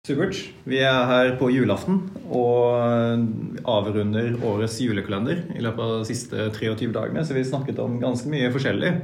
[0.00, 0.38] Supert.
[0.64, 1.98] Vi er her på julaften
[2.32, 7.20] og avrunder årets julekalender i løpet av de siste 23 dagene.
[7.20, 8.94] Så vi snakket om ganske mye forskjellig.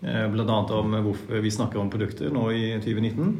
[0.00, 0.56] Eh, Bl.a.
[0.78, 3.36] om hvorfor vi snakker om produkter nå i 2019.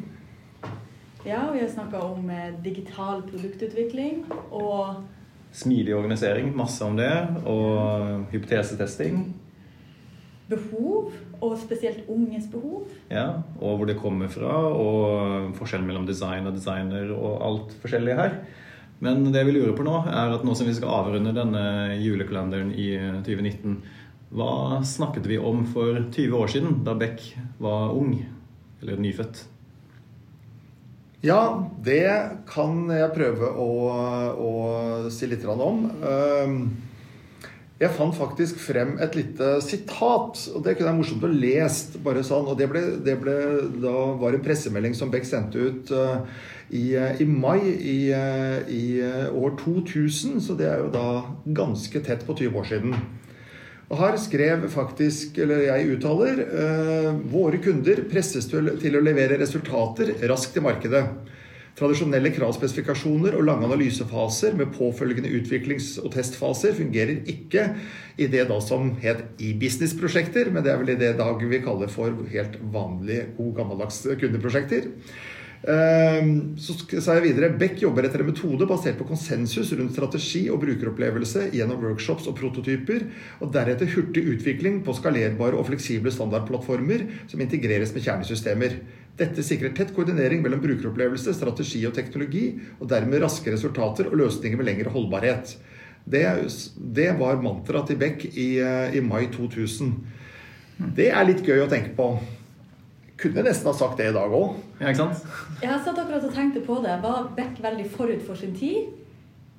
[1.24, 5.06] Ja, vi har snakka om eh, digital produktutvikling og
[5.48, 7.08] Smidig organisering, masse om det.
[7.48, 9.30] Og hypotesetesting.
[10.48, 11.12] Behov,
[11.44, 12.86] og spesielt unges behov.
[13.12, 18.16] Ja, og hvor det kommer fra, og forskjellen mellom design og designer og alt forskjellig
[18.18, 18.40] her.
[19.04, 21.62] Men det vi lurer på nå, er at nå som vi skal avrunde denne
[22.00, 22.90] julekalenderen i
[23.26, 23.76] 2019,
[24.34, 27.22] hva snakket vi om for 20 år siden, da Beck
[27.62, 28.18] var ung?
[28.82, 29.44] Eller nyfødt?
[31.24, 32.04] Ja, det
[32.46, 33.70] kan jeg prøve å,
[34.38, 34.52] å
[35.10, 35.88] si litt om.
[36.06, 36.60] Ehm,
[37.78, 42.00] Jeg fant faktisk frem et lite sitat, og det kunne være morsomt å lese.
[42.02, 43.34] bare sånn, og Det, ble, det ble,
[43.78, 46.26] da var en pressemelding som Beck sendte ut uh,
[46.74, 52.02] i, i mai i, uh, i eh, år 2000, så det er jo da ganske
[52.02, 52.98] tett på 20 år siden.
[53.88, 59.38] Og her skrev faktisk, eller jeg uttaler, uh, våre kunder presses til, til å levere
[59.38, 61.06] resultater raskt i markedet.
[61.78, 67.68] Tradisjonelle kravspesifikasjoner og lange analysefaser med påfølgende utviklings- og testfaser fungerer ikke
[68.18, 71.92] i det da som het e-business-prosjekter, men det er vel i det dag vi kaller
[71.92, 74.90] for helt vanlige, god gammeldags kundeprosjekter.
[75.66, 80.44] Ehm, Så sa jeg videre Beck jobber etter en metode basert på konsensus rundt strategi
[80.50, 83.06] og brukeropplevelse gjennom workshops og prototyper,
[83.40, 88.78] og deretter hurtig utvikling på skalerbare og fleksible standardplattformer som integreres med kjernesystemer.
[89.18, 94.60] Dette sikrer tett koordinering mellom brukeropplevelse, strategi og teknologi, og dermed raske resultater og løsninger
[94.60, 95.56] med lengre holdbarhet.
[96.08, 96.24] Det,
[96.94, 99.90] det var mantraet til Beck i, eh, i mai 2000.
[100.94, 102.12] Det er litt gøy å tenke på.
[103.18, 104.54] Kunne nesten ha sagt det i dag òg.
[104.78, 105.26] Ja, ikke sant?
[105.58, 106.94] Jeg har satt akkurat og tenkte på det.
[107.02, 108.94] Var Beck veldig forut for sin tid?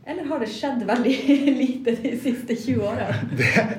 [0.10, 1.16] Eller har det skjedd veldig
[1.60, 3.10] lite de siste 20 åra?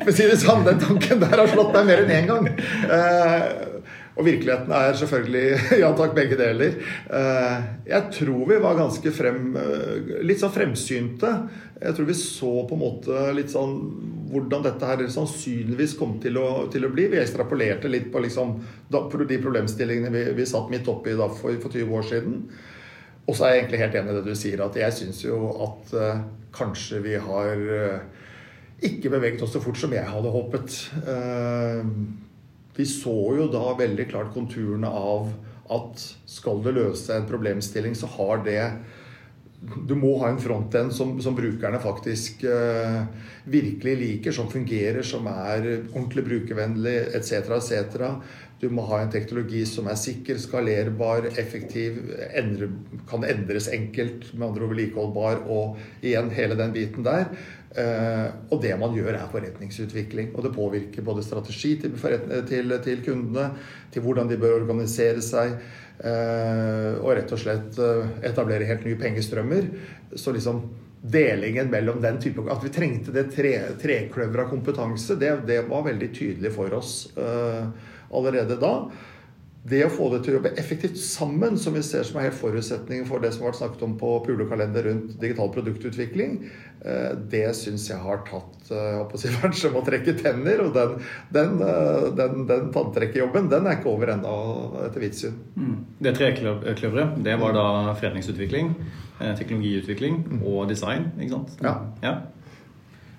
[0.04, 2.50] For å si det sånn, den tanken der har slått deg mer enn én gang.
[2.84, 3.79] Eh,
[4.18, 6.78] og virkeligheten er selvfølgelig ja takk, begge deler.
[7.06, 11.32] Eh, jeg tror vi var ganske frem, eh, litt sånn fremsynte.
[11.80, 13.76] Jeg tror vi så på en måte litt sånn
[14.30, 17.08] hvordan dette her sannsynligvis kom til å, til å bli.
[17.10, 18.58] Vi ekstrapolerte litt på liksom,
[18.90, 22.42] de problemstillingene vi, vi satt midt oppi da for, for 20 år siden.
[23.26, 25.36] Og så er jeg egentlig helt enig i det du sier, at jeg syns jo
[25.62, 26.22] at uh,
[26.56, 28.20] kanskje vi har uh,
[28.86, 30.76] ikke beveget oss så fort som jeg hadde håpet.
[31.04, 31.80] Eh,
[32.80, 35.30] vi så jo da veldig klart konturene av
[35.70, 38.64] at skal det løse en problemstilling, så har det
[39.60, 43.02] du må ha en frontend som, som brukerne faktisk uh,
[43.44, 47.52] virkelig liker, som fungerer, som er ordentlig brukervennlig etc.
[47.58, 48.06] etc.
[48.60, 52.00] Du må ha en teknologi som er sikker, skalerbar, effektiv,
[52.36, 52.70] endre,
[53.08, 57.28] kan endres enkelt, med andre ord vedlikeholdbar, og igjen hele den biten der.
[57.70, 60.32] Eh, og det man gjør, er forretningsutvikling.
[60.34, 61.94] Og det påvirker både strategi til,
[62.48, 63.50] til, til kundene,
[63.94, 65.56] til hvordan de bør organisere seg.
[66.00, 69.70] Eh, og rett og slett eh, etablere helt nye pengestrømmer.
[70.18, 70.64] Så liksom
[71.00, 73.54] delingen mellom den type At vi trengte det tre,
[74.10, 77.70] av kompetanse, det, det var veldig tydelig for oss uh,
[78.12, 78.74] allerede da.
[79.60, 82.38] Det å få det til å jobbe effektivt sammen, som vi ser som er helt
[82.38, 86.38] forutsetningen for det som har vært snakket om på Pulekalender rundt digital produktutvikling,
[86.80, 90.64] eh, det syns jeg har tatt eh, jeg som å trekke tenner.
[90.64, 90.96] Og den,
[91.36, 94.34] den, eh, den, den tanntrekkejobben, den er ikke over ennå,
[94.86, 95.36] etter mitt syn.
[95.60, 95.76] Mm.
[96.08, 97.68] Det trekløveret, det var da
[98.00, 98.72] forretningsutvikling,
[99.20, 101.58] teknologiutvikling og design, ikke sant?
[101.60, 101.76] Ja.
[102.00, 102.16] ja.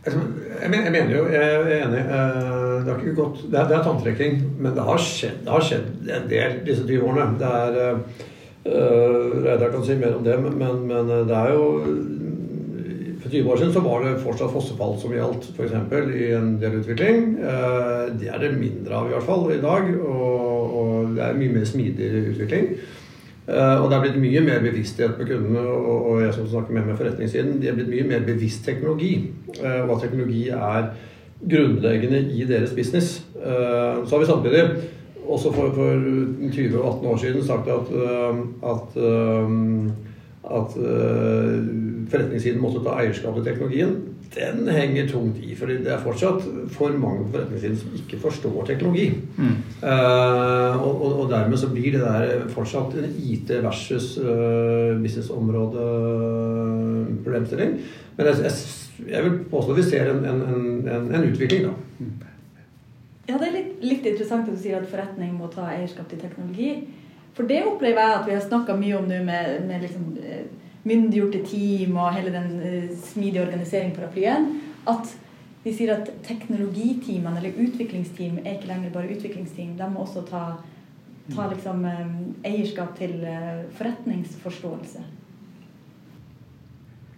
[0.02, 2.00] Jeg mener jo, jeg er enig.
[2.00, 5.52] eh, Det, har ikke gått, det, er, det er tanntrekking, men det har, skjedd, det
[5.54, 7.38] har skjedd en del disse 20 årene.
[7.38, 8.00] Det er
[8.66, 11.68] uh, Reidar kan si mer om det, men, men det er jo
[13.22, 15.76] For 20 år siden så var det fortsatt fossefall som gjaldt, f.eks.
[16.18, 17.36] i en del utvikling.
[17.38, 21.38] Uh, Det er det mindre av i hvert fall i dag, og, og det er
[21.38, 22.74] mye mer smidig utvikling.
[23.48, 26.86] Eh, og det er blitt mye mer bevissthet på kundene, og, jeg som snakker med
[26.86, 29.32] meg forretningssiden, de er blitt mye mer bevisst teknologi.
[29.58, 30.92] eh, og at teknologi er
[31.42, 33.26] grunnleggende i deres business.
[33.36, 34.64] Eh, så har vi samtidig,
[35.28, 35.98] også for, for
[36.52, 37.92] 20 og 18 år siden, sagt at,
[38.72, 38.98] at,
[40.58, 40.74] at
[42.12, 43.96] forretningssiden måtte ta eierskap til teknologien.
[44.32, 48.66] Den henger tungt i, For det er fortsatt for mange på forretningssiden som ikke forstår
[48.70, 49.08] teknologi.
[49.38, 49.56] Mm.
[49.84, 57.72] Uh, og, og, dermed så blir det der fortsatt en IT versus uh, businessområde-problemstilling.
[58.18, 58.52] Men jeg, jeg,
[59.10, 60.42] jeg vil påstå at vi ser en, en,
[60.88, 61.74] en, en utvikling, da.
[63.28, 66.20] Ja, det er litt, litt interessant at du sier at forretning må ta eierskap til
[66.24, 66.72] teknologi.
[67.36, 70.44] For det opplever jeg at vi har snakka mye om nå med, med liksom, eh,
[70.88, 74.50] myndiggjorte team og hele den uh, smidige organiseringen-paraplyen.
[74.90, 75.14] At
[75.64, 79.76] vi sier at teknologiteamene eller utviklingsteam er ikke lenger bare utviklingsteam.
[79.78, 80.44] De må også ta,
[81.36, 82.16] ta liksom, um,
[82.48, 85.06] eierskap til uh, forretningsforståelse.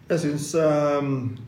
[0.10, 0.54] Jeg synes,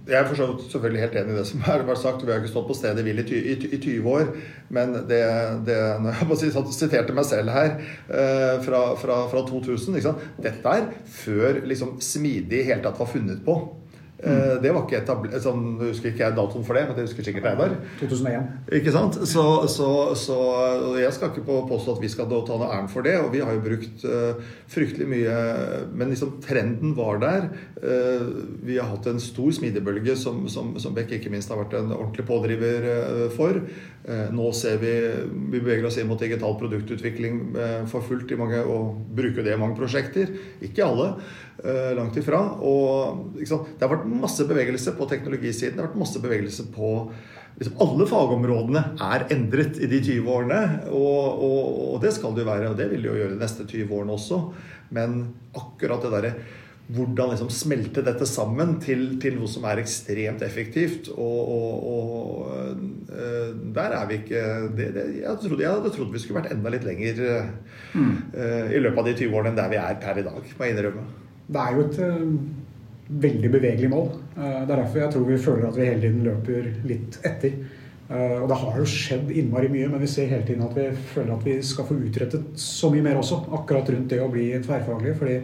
[0.07, 2.23] Jeg er selvfølgelig helt enig i det som har vært sagt.
[2.23, 4.29] Vi har ikke stått på stedet hvil i, i, i 20 år.
[4.73, 5.21] Men det,
[5.67, 7.75] det når jeg si, siterte meg selv her
[8.63, 9.99] fra, fra, fra 2000
[10.41, 10.87] Dette er
[11.17, 13.59] før liksom, smidig i hele tatt var funnet på.
[14.25, 14.61] Mm.
[14.63, 17.27] Det var ikke etablert sånn, Jeg husker ikke jeg datoen for det, men det husker
[17.27, 17.75] sikkert Reidar.
[17.99, 18.47] 2001.
[18.79, 19.19] Ikke sant?
[19.29, 20.37] Så, så, så,
[20.97, 23.15] jeg skal ikke påstå at vi skal ta noe æren for det.
[23.21, 24.41] Og vi har jo brukt uh,
[24.71, 25.35] fryktelig mye
[25.95, 27.49] Men liksom trenden var der.
[27.77, 28.31] Uh,
[28.65, 31.93] vi har hatt en stor smidigbølge som, som, som Beck ikke minst har vært en
[31.95, 33.61] ordentlig pådriver uh, for.
[34.05, 34.91] nå ser vi
[35.51, 37.39] Vi beveger oss inn mot digital produktutvikling
[37.89, 40.29] for fullt i mange, og bruker det i mange prosjekter.
[40.61, 41.07] Ikke alle.
[41.95, 42.41] Langt ifra.
[42.67, 45.77] Og liksom, det har vært masse bevegelse på teknologisiden.
[45.77, 46.89] Det har vært masse bevegelse på
[47.59, 50.59] liksom, Alle fagområdene er endret i de 20 årene.
[50.91, 53.41] Og, og, og, det skal det jo være, og det vil det jo gjøre de
[53.41, 54.43] neste 20 årene også.
[54.95, 55.17] Men
[55.55, 56.35] akkurat det derre
[56.85, 61.09] hvordan liksom smelte dette sammen til, til, noe som er ekstremt effektivt.
[61.15, 64.43] Og, og, og uh, der er vi ikke
[64.77, 67.23] det, det, jeg, trodde, jeg, hadde trodd vi skulle vært enda litt lenger
[67.95, 68.15] mm.
[68.37, 70.67] uh, i løpet av de 20 årene enn der vi er per i dag, må
[70.67, 71.07] jeg innrømme.
[71.45, 71.99] Det er jo et
[73.09, 74.11] veldig bevegelig mål.
[74.37, 77.57] Eh, det er derfor jeg tror vi føler at vi hele tiden løper litt etter.
[78.09, 80.89] Eh, og det har jo skjedd innmari mye, men vi ser hele tiden at vi
[81.13, 83.43] føler at vi skal få utrettet så mye mer også.
[83.57, 85.15] Akkurat rundt det å bli tverrfaglig.
[85.19, 85.39] fordi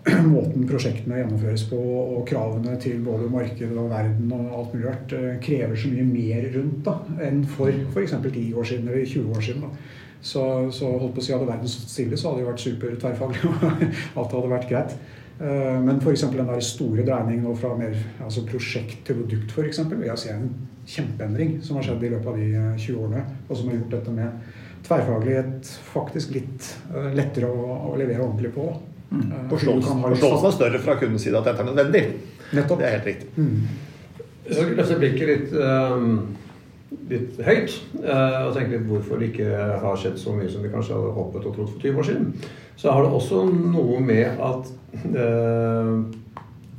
[0.34, 1.80] måten prosjektene gjennomføres på,
[2.16, 6.06] og kravene til både marked og verden og alt mulig rart, eh, krever så mye
[6.08, 8.16] mer rundt da, enn for f.eks.
[8.20, 9.66] 10 år siden eller 20 år siden.
[9.68, 9.98] da.
[10.20, 10.42] Så,
[10.76, 13.40] så holdt på å si Hadde verden stått stille, så hadde det vært super tverrfaglig.
[14.12, 14.96] og alt hadde vært greit.
[15.40, 16.26] Eh, men f.eks.
[16.34, 20.32] den der store dreiningen fra mer, altså prosjekt til produkt for eksempel, vil jeg si
[20.32, 20.50] er en
[20.90, 23.24] kjempeendring som har skjedd i løpet av de 20 eh, årene.
[23.48, 28.52] Og som har gjort dette med tverrfaglighet faktisk litt eh, lettere å, å levere ordentlig
[28.56, 28.68] på.
[29.10, 29.30] Mm.
[29.50, 32.04] Forståelsen er større fra kundens side at dette er nødvendig.
[32.54, 32.82] Nettopp.
[32.82, 33.32] Det er helt riktig.
[33.36, 33.88] Mm.
[34.50, 36.14] Jeg skal løfte blikket litt, um,
[37.10, 39.50] litt høyt og tenke litt hvorfor det ikke
[39.82, 42.50] har skjedd så mye som vi kanskje hadde håpet og trodd for 20 år siden
[42.80, 44.70] så har det også noe med at
[45.04, 45.90] eh,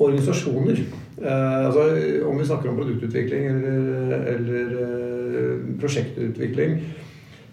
[0.01, 0.79] organisasjoner
[1.21, 1.83] eh, altså
[2.25, 6.79] Om vi snakker om produktutvikling eller, eller eh, prosjektutvikling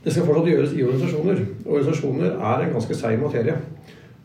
[0.05, 1.43] Det skal fortsatt gjøres i organisasjoner.
[1.67, 3.57] Organisasjoner er en ganske seig materie.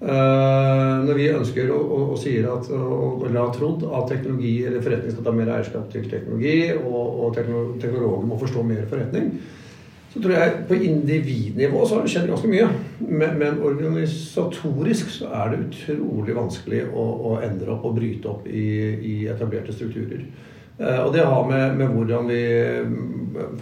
[0.03, 4.65] Uh, når vi ønsker og, og, og sier at og, og har trodd at teknologi
[4.67, 9.29] eller forretning skal ta mer eierskap til teknologi, og, og teknologer må forstå mer forretning,
[10.13, 12.67] så tror jeg på individnivå så har det skjedd ganske mye.
[12.99, 18.45] Men, men organisatorisk så er det utrolig vanskelig å, å endre opp og bryte opp
[18.45, 20.27] i, i etablerte strukturer.
[20.77, 22.43] Eh, og det har med, med, hvordan vi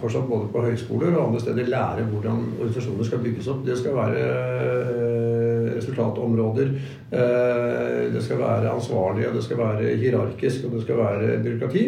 [0.00, 3.64] fortsatt både på høyskoler og andre steder lærer hvordan organisasjoner skal bygges opp.
[3.66, 5.11] Det skal være eh,
[5.82, 6.72] resultatområder.
[7.12, 11.84] Eh, det skal være ansvarlige, det skal være hierarkisk, og det skal være byråkrati.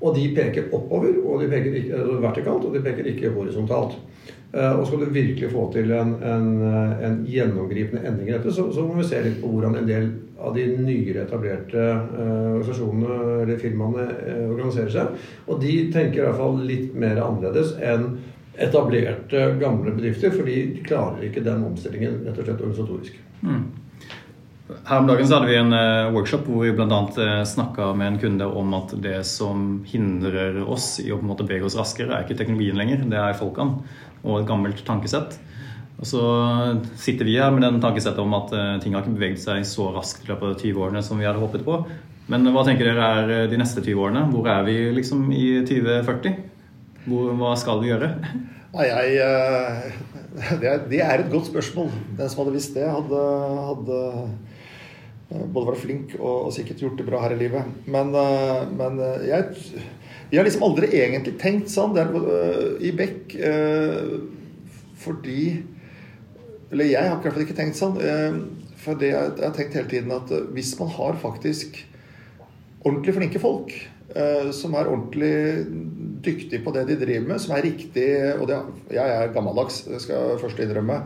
[0.00, 3.98] Og de peker oppover, og de peker ikke, altså vertikalt, og de peker ikke horisontalt.
[4.52, 8.52] Eh, og skal du virkelig få til en, en, eh, en gjennomgripende endring i dette,
[8.52, 10.08] så, så, må vi se litt på hvordan en del
[10.40, 15.26] av de nyere etablerte uh, organisasjonene eller firmaene uh, organiserer seg.
[15.52, 18.06] Og de tenker i hvert fall litt mer annerledes enn
[18.58, 23.20] etablerte, gamle bedrifter, fordi de klarer ikke den omstillingen rett og slett organisatorisk.
[23.44, 23.62] Mm.
[24.86, 27.00] Her om dagen så hadde vi en uh, workshop hvor vi bl.a.
[27.16, 31.32] Uh, snakka med en kunde om at det som hindrer oss i å på en
[31.32, 33.80] måte bevege oss raskere, er ikke teknologien lenger, det er folkene
[34.20, 35.38] og et gammelt tankesett.
[36.00, 36.22] Og så
[37.00, 39.90] sitter vi her med den tankesettet om at uh, ting har ikke beveget seg så
[39.96, 41.82] raskt i løpet av 20 årene som vi hadde håpet på.
[42.30, 44.28] Men hva tenker dere er de neste 20 årene?
[44.30, 46.49] Hvor er vi liksom i 2040?
[47.10, 48.12] Hva skal du gjøre?
[48.70, 49.14] Nei, jeg,
[50.62, 51.90] det, er, et godt spørsmål.
[52.18, 53.22] Den som hadde visst det, hadde,
[53.66, 54.00] hadde
[55.30, 57.74] Eh, både vært flink og, og, sikkert gjort det bra her i livet.
[57.86, 59.54] Men, uh, men jeg
[60.30, 62.10] Vi har liksom aldri egentlig tenkt sånn der,
[62.78, 63.34] i Beck
[65.00, 65.42] fordi
[66.70, 67.96] Eller jeg har i hvert fall ikke tenkt sånn.
[68.80, 71.80] for det jeg, jeg, har tenkt hele tiden at hvis man har faktisk
[72.84, 73.74] ordentlig flinke folk
[74.54, 75.34] som er ordentlig
[76.24, 78.60] dyktige på det de driver med, som er riktig Og det,
[78.94, 81.00] jeg er gammeldags, det skal jeg først innrømme.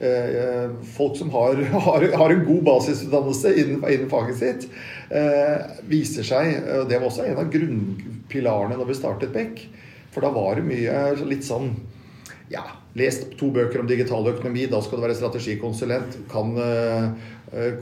[0.00, 4.68] Eh, folk som har, har, har, en god basisutdannelse innen, innen faget sitt,
[5.12, 9.60] eh, viser seg og Det var også en av grunnpilarene da vi startet Beck.
[10.10, 11.74] For da var det mye litt sånn
[12.50, 12.64] Ja,
[12.98, 16.16] lest to bøker om digital økonomi, da skal du være strategikonsulent.
[16.32, 17.12] Kan uh,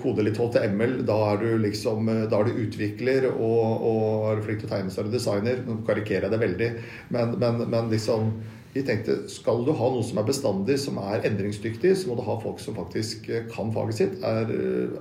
[0.02, 4.62] kode litt HTML, da er du liksom da er du utvikler og, og er flink
[4.62, 5.64] til å tegne seg og designer.
[5.64, 6.70] Nå karikerer jeg det veldig,
[7.16, 8.32] men, men, men liksom
[8.74, 12.24] vi tenkte skal du ha noe som er bestandig, som er endringsdyktig, så må du
[12.26, 14.52] ha folk som faktisk kan faget sitt, er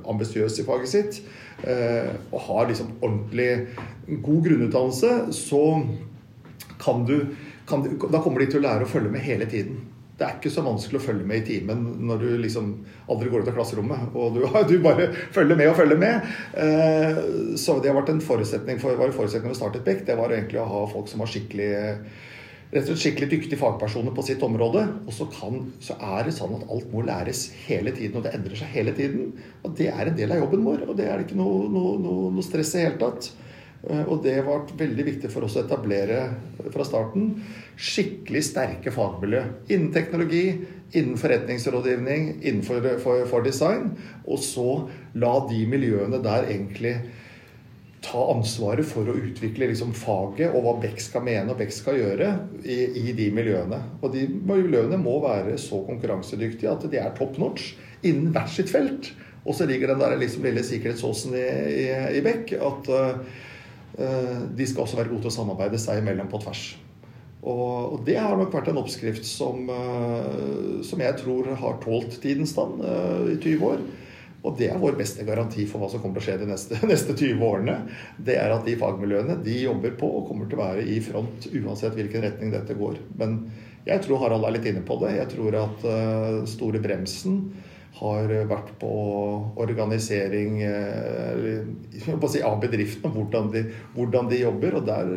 [0.07, 1.19] ambisiøse i faget sitt
[2.31, 3.67] og har liksom ordentlig
[4.23, 5.11] god grunnutdannelse.
[5.35, 5.61] Så
[6.79, 7.35] kan du,
[7.67, 9.85] kan, Da kommer de til å lære å følge med hele tiden.
[10.17, 12.71] Det er ikke så vanskelig å følge med i timen når du liksom
[13.13, 14.15] aldri går ut av klasserommet.
[14.17, 16.31] Og du, du bare følger med og følger med.
[16.57, 17.19] Eh,
[17.59, 19.83] så det har vært en forutsetning for, var en forutsetning for å starte.
[19.85, 21.69] Det var egentlig å ha folk som var skikkelig
[22.67, 24.83] rett og slett skikkelig dyktige fagpersoner på sitt område.
[25.05, 28.33] Og så, kan, så, er det sånn at alt må læres hele tiden, og det
[28.35, 29.35] endrer seg hele tiden.
[29.63, 31.97] Og det er en del av jobben vår, og det er det ikke noe, noe,
[32.01, 33.31] noe, noe stress i hele tatt.
[33.85, 36.23] Eh, og det var veldig viktig for oss å etablere
[36.73, 37.35] fra starten
[37.77, 40.45] skikkelig sterke fagmiljø innen teknologi,
[40.97, 43.91] innen forretningsrådgivning, innenfor for, for design.
[44.25, 44.67] Og så
[45.19, 46.97] la de miljøene der egentlig
[48.07, 51.97] ta ansvaret for å utvikle liksom, faget og hva Beck skal mene og Beck skal
[51.99, 52.29] gjøre
[52.63, 53.81] i, i, de miljøene.
[54.01, 57.73] Og de miljøene må være så konkurransedyktige at de er top notch
[58.05, 59.11] innen hvert sitt felt.
[59.47, 61.45] Og så ligger den der liksom, lille sikkerhetssåsen i,
[61.83, 61.85] i,
[62.19, 63.43] i Beck at uh,
[63.97, 66.67] de skal også være gode til å samarbeide seg imellom på tvers.
[67.47, 72.55] Og, det har nok vært en oppskrift som, eh, som jeg tror har tålt tidens
[72.55, 73.85] stand eh, i 20 år.
[74.47, 76.79] Og det er vår beste garanti for hva som kommer til å skje de neste,
[76.91, 77.77] neste 20 årene.
[78.17, 81.49] Det er at de fagmiljøene de jobber på og kommer til å være i front
[81.53, 82.99] uansett hvilken retning dette går.
[83.19, 83.39] Men
[83.87, 85.13] jeg tror Harald er litt inne på det.
[85.15, 85.85] Jeg tror at
[86.51, 87.37] store bremsen
[87.97, 88.89] har vært på
[89.57, 91.61] organisering eh,
[92.29, 93.63] si, av bedriftene, hvordan de,
[93.95, 94.77] hvordan de jobber.
[94.77, 95.13] og der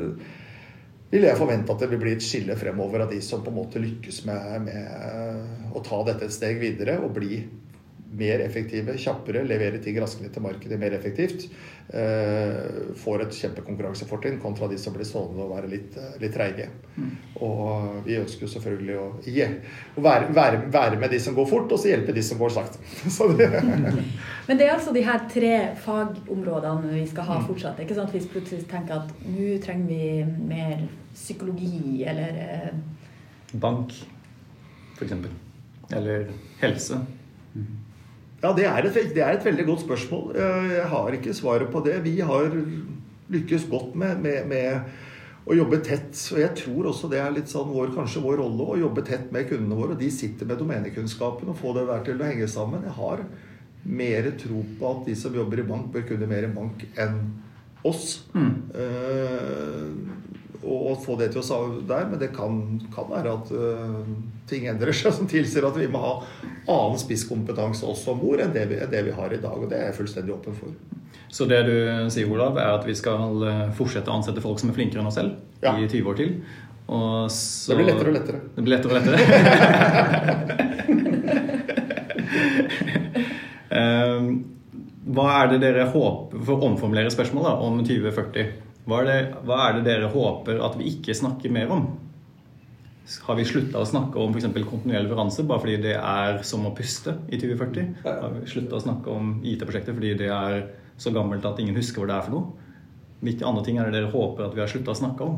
[1.10, 3.58] vil jeg forvente at det vil bli et skille fremover av de som på en
[3.58, 7.42] måte lykkes med, med å ta dette et steg videre og bli
[8.18, 11.44] mer effektive, kjappere, levere ting raskere til markedet mer effektivt,
[11.94, 16.66] eh, får et kjempekonkurransefortrinn kontra de som blir stående og være litt, eh, litt treige.
[16.96, 17.10] Mm.
[17.46, 21.70] Og vi ønsker jo selvfølgelig å, å være, være, være, med de som går fort,
[21.70, 22.82] og så hjelpe de som går sakte.
[24.48, 25.52] Men det er altså de her tre
[25.84, 27.44] fagområdene vi skal ha mm.
[27.46, 27.84] fortsatt.
[27.84, 28.10] Ikke sant?
[28.16, 32.74] Hvis plutselig tenker at nå trenger vi mer psykologi eller eh...
[33.60, 33.94] Bank,
[34.96, 35.14] f.eks.
[35.94, 36.28] Eller
[36.60, 36.98] helse.
[37.54, 37.89] Mm.
[38.40, 40.32] Ja, det er, et, det er, et, veldig godt spørsmål.
[40.32, 41.98] Eh, jeg har ikke svaret på det.
[42.06, 42.48] Vi har
[43.30, 46.14] lykkes godt med, med, med å jobbe tett.
[46.32, 49.28] Og jeg tror også det er litt sånn vår, kanskje vår rolle å jobbe tett
[49.34, 49.92] med kundene våre.
[49.92, 52.86] Og de sitter med domenekunnskapen og få det der til å henge sammen.
[52.88, 53.24] Jeg har
[54.00, 57.20] mer tro på at de som jobber i bank, bør kunne mer i bank enn
[57.86, 58.22] oss.
[58.36, 58.52] Mm.
[58.72, 64.00] Uh, og få det til å der, men det kan, kan være at uh,
[64.50, 66.12] ting endrer seg som tilsier at vi må ha
[66.68, 69.56] annen spisskompetanse også om bord enn det, vi, det vi har i dag.
[69.56, 70.74] Og det er jeg fullstendig åpen for.
[71.30, 71.76] Så det du
[72.12, 75.10] sier, Olav, er at vi skal eh, fortsette å ansette folk som er flinkere enn
[75.10, 75.30] oss selv
[75.62, 75.76] ja.
[75.78, 76.30] i 20 år til?
[77.30, 78.38] Så, det blir lettere og lettere.
[78.56, 79.18] Det blir lettere og lettere?
[83.70, 84.26] um,
[85.14, 88.69] hva er det dere håper For å omformulere spørsmålet om 2040.
[88.88, 91.84] Hva er, det, hva er, det, dere håper at vi ikke snakker mer om?
[93.26, 94.46] Har vi slutta å snakke om f.eks.
[94.54, 98.04] kontinuerlig leveranse bare fordi det er som å puste i 2040?
[98.06, 100.62] Har vi slutta å snakke om IT-prosjekter fordi det er
[101.00, 102.68] så gammelt at ingen husker hvor det er for noe?
[103.20, 105.36] Hvilke andre ting er det dere håper at vi har slutta å snakke om?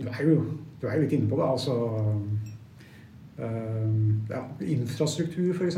[0.00, 0.36] Du er jo,
[0.80, 1.48] du er jo litt inne på det.
[1.50, 1.74] Altså
[3.36, 3.88] uh,
[4.30, 5.76] ja, infrastruktur, f.eks.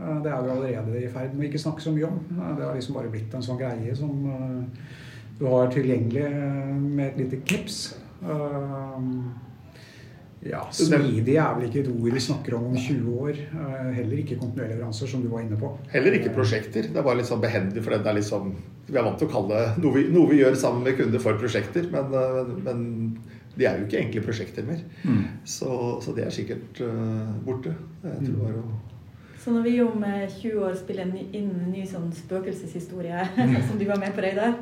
[0.00, 2.22] Eh, det er vi allerede i ferd med å ikke snakke så mye om.
[2.36, 4.96] Eh, det har liksom bare blitt en sånn greie som eh,
[5.40, 6.26] du har tilgjengelig
[6.80, 7.78] med et lite knips.
[10.40, 13.40] Ja, Smidig er vel ikke et ord vi snakker om om 20 år.
[13.96, 15.72] Heller ikke kontinuerlige leveranser, som du var inne på.
[15.92, 16.88] Heller ikke prosjekter.
[16.88, 18.54] Det er bare litt sånn behendig, for det er liksom
[18.90, 21.40] Vi er vant til å kalle noe vi, noe vi gjør sammen med kunder for
[21.40, 22.16] prosjekter, men,
[22.66, 22.80] men
[23.54, 24.80] de er jo ikke egentlig prosjekter mer.
[25.04, 25.24] Mm.
[25.44, 25.72] Så,
[26.04, 26.80] så, det er sikkert
[27.46, 27.76] borte.
[28.04, 28.78] Jeg tror bare å
[29.40, 33.54] så når vi om 20 år spiller inn en ny sånn spøkelseshistorie, mm.
[33.68, 34.58] som du var med på, Reidar,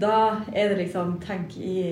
[0.00, 0.14] da
[0.54, 1.82] er det liksom Tenk, i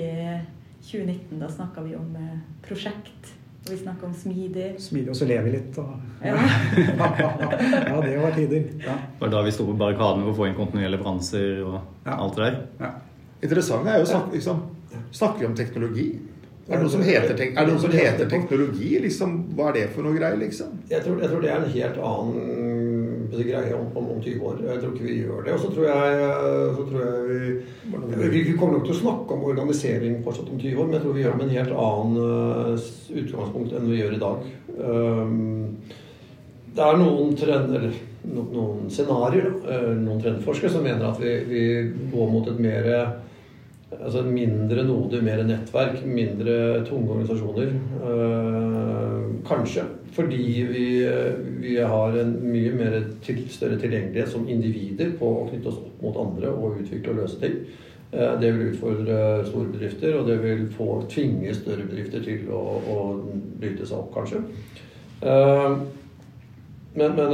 [0.81, 3.35] 2019, da snakka vi om eh, prosjekt.
[3.65, 4.69] Og vi snakka om smidig.
[4.81, 5.77] Smidig, og så lever vi litt.
[5.77, 5.91] Og...
[6.23, 6.37] Ja.
[7.19, 8.63] ja, det var tider.
[8.85, 8.95] Ja.
[8.95, 12.15] Det var da vi sto på barrikadene for å få inn kontinuerlige leveranser og ja.
[12.15, 12.59] alt det der.
[12.79, 12.91] Ja.
[13.45, 14.63] Interessant er jo å snakke, liksom,
[15.15, 16.07] snakke om teknologi.
[16.69, 18.91] Er det noe som heter, tek det noe som heter teknologi?
[19.01, 19.37] Liksom?
[19.57, 20.75] Hva er det for noe greier, liksom?
[20.91, 22.67] Jeg tror, jeg tror, det er en helt annen
[23.39, 24.59] greie om, om, om 20 år.
[24.67, 25.55] Jeg tror ikke vi gjør det.
[25.55, 26.27] Og så tror jeg,
[26.75, 30.77] så tror jeg vi, vi kommer nok til å snakke om organisering fortsatt om 20
[30.77, 32.83] år, men jeg tror vi gjør det med en helt annen
[33.23, 34.45] utgangspunkt enn vi gjør i dag.
[36.69, 37.87] Det er noen trender,
[38.29, 39.49] noen scenarioer,
[39.97, 41.65] noen trendforskere, som mener at vi, vi
[42.13, 42.91] går mot et mer
[43.91, 47.71] altså mindre node, mer nettverk, mindre tunge organisasjoner.
[48.09, 49.81] Øh, kanskje.
[50.13, 50.85] Fordi vi,
[51.61, 56.03] vi, har en mye mer til, større tilgjengelighet som individer på å knytte oss opp
[56.03, 57.61] mot andre og utvikle og løse ting.
[58.09, 62.61] Uh, det vil utfordre store bedrifter, og det vil få, tvinge større bedrifter til å,
[62.81, 62.99] å
[63.61, 64.41] bryte seg opp, kanskje.
[66.99, 67.33] Men, men,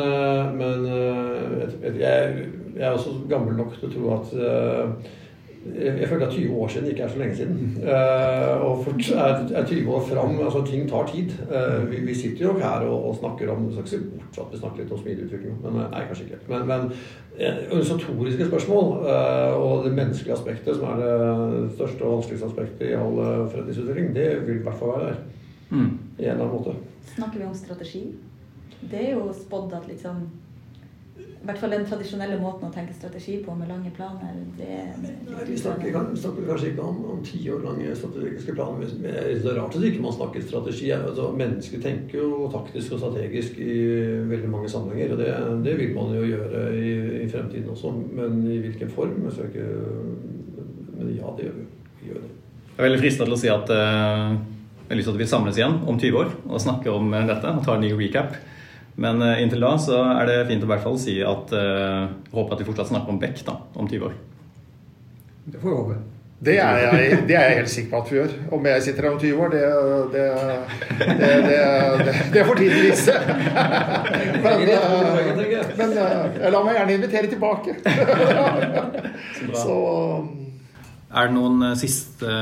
[0.59, 2.41] men jeg, jeg,
[2.75, 4.33] er også gammel nok til å tro at
[5.73, 7.77] jeg føler at 20 år siden ikke er så lenge siden.
[7.81, 11.31] Uh, og fort er, 20 år fram altså Ting tar tid.
[11.49, 14.53] Uh, vi, vi, sitter jo her og, og snakker om skal ikke se bort at
[14.53, 16.41] vi snakker litt om smidigutvikling, men nei, kanskje ikke.
[16.53, 16.91] Men, men
[17.71, 22.95] organisatoriske spørsmål uh, og det menneskelige aspektet, som er det største og vanskeligste aspektet i
[22.99, 25.21] all forretningsutvikling, det vil i hvert fall være der.
[25.69, 25.91] Mm.
[26.19, 26.77] I en eller annen måte.
[27.15, 28.03] Snakker vi om strategi?
[28.91, 30.27] Det er jo spådd at liksom
[31.15, 34.33] i hvert fall den tradisjonelle måten å tenke strategi på med lange planer.
[34.57, 38.79] Det, Nei, vi snakker, snakker, kanskje ikke om, om ti år lange strategiske planer.
[38.97, 40.89] Men Det er rart at ikke man snakker strategi.
[40.95, 43.75] Altså, mennesker tenker jo taktisk og strategisk i
[44.31, 45.13] veldig mange sammenhenger.
[45.13, 45.29] Og det,
[45.67, 47.93] det vil man jo gjøre i, i, fremtiden også.
[47.93, 49.29] Men i hvilken form?
[49.29, 49.69] Ikke,
[50.97, 51.67] men ja, det gjør vi.
[52.01, 52.33] vi gjør det.
[52.65, 54.33] Jeg er veldig frista til å si at uh,
[54.81, 57.53] jeg har lyst til at vi samles igjen om 20 år og snakker om dette
[57.53, 58.33] og tar en ny recap.
[58.95, 62.07] Men uh, inntil da så er det fint å i hvert fall si at uh,
[62.31, 64.19] håper at vi fortsatt snakker om Beck da, om 20 år.
[65.45, 66.03] Det får vi håpe.
[66.45, 68.33] Det er, jeg, det er, jeg, helt sikker på at vi gjør.
[68.53, 69.61] Om jeg sitter her om 20 år, det,
[70.11, 73.15] det, det, det får tiden vise.
[74.43, 74.57] Men,
[75.79, 75.95] men
[76.53, 77.77] la meg gjerne invitere tilbake.
[79.55, 79.77] Så
[81.15, 82.35] Er det noen siste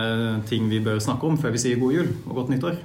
[0.50, 2.81] ting vi bør snakke om før vi sier god jul og godt nyttår?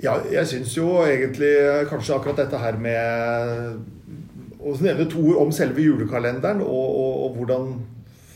[0.00, 1.52] Ja, jeg syns jo egentlig
[1.90, 7.36] kanskje akkurat dette her med å nevne to ord om selve julekalenderen, og, og, og
[7.36, 7.74] hvordan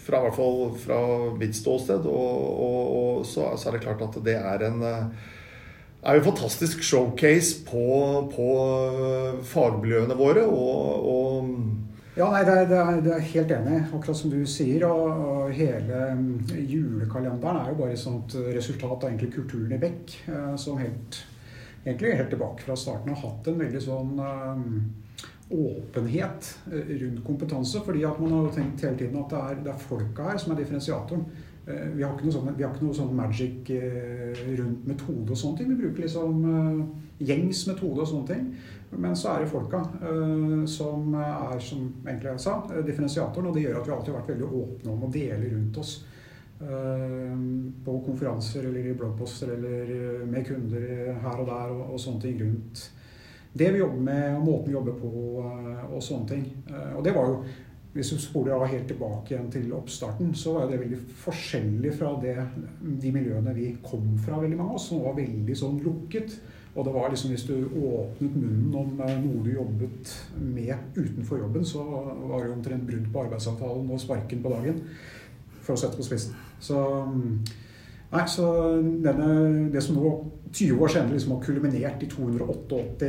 [0.05, 0.99] fra, hvert fall fra
[1.41, 4.85] mitt ståsted, og, og så, så, er det klart at det er en
[6.05, 7.85] er en fantastisk showcase på,
[8.35, 8.49] på
[9.49, 10.45] fagmiljøene våre.
[10.45, 11.49] og
[12.15, 14.85] ja, nei, det det, er, det er, helt enig, akkurat som du sier.
[14.87, 16.03] Og, og, hele
[16.55, 21.19] julekalenderen er jo bare et sånt resultat av kulturen i Beck, eh, som helt
[21.85, 24.69] egentlig helt tilbake fra starten har hatt en veldig sånn um,
[25.55, 27.81] åpenhet eh, rundt kompetanse.
[27.85, 30.55] fordi at man har tenkt hele tiden at det er, det er folka her som
[30.55, 31.27] er differensiatoren.
[31.65, 33.75] Uh, vi har ikke noe sånn, ikke sånn magic
[34.61, 35.75] rundt metode og sånne ting.
[35.75, 36.49] Vi bruker liksom
[37.25, 38.49] gjengs metode og sånne ting.
[38.95, 39.81] Men så er det folka
[40.71, 42.53] som er, som egentlig jeg sa,
[42.87, 43.49] differensiatoren.
[43.49, 45.97] Og det gjør at vi alltid har vært veldig åpne om å dele rundt oss.
[46.61, 47.39] Eh,
[47.85, 50.85] på konferanser eller i bloggposter eller eh, med kunder
[51.23, 52.85] her og der og, og, sånne ting rundt
[53.59, 55.11] det vi jobber med og måten vi jobber på
[55.43, 56.45] eh, og sånne ting.
[56.95, 57.41] Og det var jo
[57.95, 62.09] hvis du spoler av helt tilbake igjen til oppstarten, så var det veldig forskjellig fra
[62.23, 62.35] det,
[62.83, 66.35] de miljøene vi kom fra, veldig mange av oss, som var veldig sånn lukket.
[66.75, 71.69] Og det var liksom hvis du åpnet munnen om noe du jobbet med utenfor jobben,
[71.71, 74.83] så var det omtrent brudd på arbeidsavtalen og sparken på dagen
[75.63, 76.35] for å sette på spissen.
[76.63, 76.79] Så,
[78.13, 78.49] nei, så
[79.05, 79.29] denne,
[79.75, 80.15] det som nå
[80.55, 83.09] 20 år senere liksom har kulminert i 288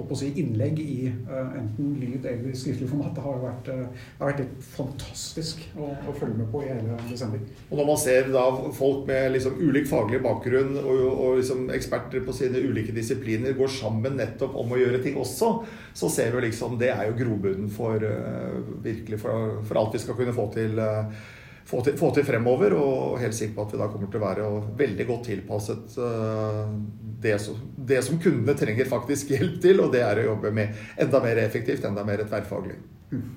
[0.00, 4.20] å si, innlegg i uh, enten lyd eller skriftlig format, det har vært, uh, det
[4.20, 7.42] har vært fantastisk å, å, følge med på i hele desember.
[7.68, 8.44] Og når man ser da
[8.76, 13.74] folk med liksom ulik faglig bakgrunn og, og liksom eksperter på sine ulike disipliner går
[13.80, 15.52] sammen nettopp om å gjøre ting også,
[15.96, 18.02] så ser vi liksom det er jo grobunnen for
[18.84, 20.80] virkelig for, for, alt vi skal kunne få til.
[21.68, 22.74] Få til, få til, fremover.
[22.78, 24.48] Og helt sikker på at vi da kommer til å være
[24.80, 26.72] veldig godt tilpasset uh,
[27.20, 30.74] det, som, det, som, kundene trenger faktisk hjelp til, og det er å jobbe med
[31.00, 32.80] enda mer effektivt, enda mer tverrfaglig.
[33.10, 33.28] Mm.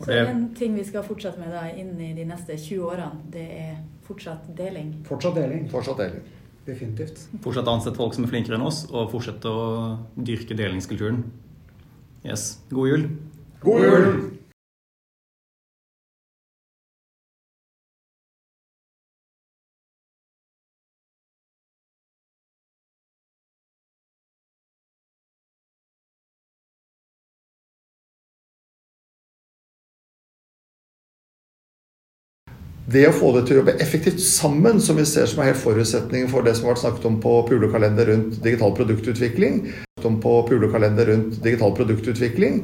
[0.00, 3.46] Så en ting vi skal fortsette med da inn i de neste 20 årene, det
[3.56, 4.92] er fortsatt deling?
[5.08, 5.64] Fortsatt deling.
[5.72, 6.26] Fortsatt deling.
[6.66, 7.22] Definitivt.
[7.40, 9.66] Fortsette å ansette folk som er flinkere enn oss, og fortsette å
[10.18, 11.22] dyrke delingskulturen.
[12.26, 12.56] Yes.
[12.72, 13.06] God jul.
[13.62, 14.35] God jul!
[32.86, 35.62] Det å få det til å jobbe effektivt sammen, som vi ser som er helt
[35.62, 39.62] forutsetningen for det som har vært snakket om på Pulekalender rundt digital produktutvikling,
[40.06, 42.60] om på Pulekalender rundt digital produktutvikling,